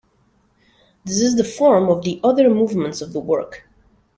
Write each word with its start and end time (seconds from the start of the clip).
This 1.05 1.21
is 1.21 1.35
the 1.35 1.43
form 1.43 1.87
of 1.87 2.01
the 2.03 2.19
other 2.23 2.49
movements 2.49 3.03
of 3.03 3.13
the 3.13 3.19
work. 3.19 3.67